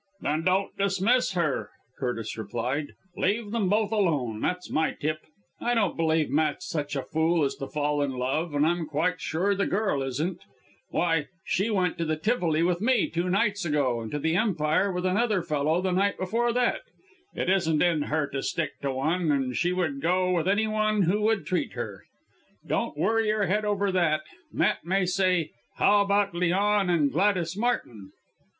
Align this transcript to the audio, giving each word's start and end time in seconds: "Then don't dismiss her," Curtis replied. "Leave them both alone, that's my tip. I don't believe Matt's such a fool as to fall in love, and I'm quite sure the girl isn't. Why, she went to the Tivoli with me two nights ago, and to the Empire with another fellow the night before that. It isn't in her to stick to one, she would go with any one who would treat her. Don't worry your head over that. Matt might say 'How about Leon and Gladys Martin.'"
"Then 0.21 0.45
don't 0.45 0.75
dismiss 0.79 1.33
her," 1.33 1.69
Curtis 1.99 2.35
replied. 2.35 2.93
"Leave 3.15 3.51
them 3.51 3.69
both 3.69 3.91
alone, 3.91 4.41
that's 4.41 4.71
my 4.71 4.93
tip. 4.99 5.19
I 5.59 5.75
don't 5.75 5.95
believe 5.95 6.31
Matt's 6.31 6.67
such 6.67 6.95
a 6.95 7.03
fool 7.03 7.43
as 7.43 7.53
to 7.57 7.67
fall 7.67 8.01
in 8.01 8.09
love, 8.13 8.55
and 8.55 8.65
I'm 8.65 8.87
quite 8.87 9.21
sure 9.21 9.53
the 9.53 9.67
girl 9.67 10.01
isn't. 10.01 10.41
Why, 10.89 11.27
she 11.45 11.69
went 11.69 11.99
to 11.99 12.05
the 12.05 12.15
Tivoli 12.15 12.63
with 12.63 12.81
me 12.81 13.11
two 13.11 13.29
nights 13.29 13.63
ago, 13.63 14.01
and 14.01 14.09
to 14.09 14.17
the 14.17 14.35
Empire 14.35 14.91
with 14.91 15.05
another 15.05 15.43
fellow 15.43 15.81
the 15.81 15.91
night 15.91 16.17
before 16.17 16.51
that. 16.51 16.81
It 17.35 17.47
isn't 17.47 17.83
in 17.83 18.01
her 18.01 18.25
to 18.31 18.41
stick 18.41 18.79
to 18.81 18.91
one, 18.91 19.53
she 19.53 19.71
would 19.71 20.01
go 20.01 20.31
with 20.31 20.47
any 20.47 20.65
one 20.65 21.03
who 21.03 21.21
would 21.21 21.45
treat 21.45 21.73
her. 21.73 22.05
Don't 22.65 22.97
worry 22.97 23.27
your 23.27 23.45
head 23.45 23.65
over 23.65 23.91
that. 23.91 24.21
Matt 24.51 24.83
might 24.83 25.09
say 25.09 25.51
'How 25.75 26.01
about 26.01 26.33
Leon 26.33 26.89
and 26.89 27.11
Gladys 27.11 27.55
Martin.'" 27.55 28.09